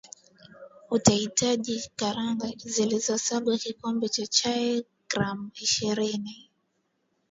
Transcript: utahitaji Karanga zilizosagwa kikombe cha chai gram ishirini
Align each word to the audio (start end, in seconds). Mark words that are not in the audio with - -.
utahitaji 0.89 1.89
Karanga 1.95 2.51
zilizosagwa 2.65 3.57
kikombe 3.57 4.09
cha 4.09 4.27
chai 4.27 4.85
gram 5.09 5.51
ishirini 5.55 6.49